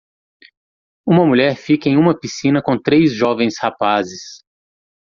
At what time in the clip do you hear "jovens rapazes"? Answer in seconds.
3.13-4.43